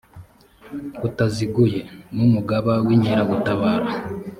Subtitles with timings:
[1.01, 1.79] butaziguye
[2.15, 3.89] n umugaba w inkeragutabara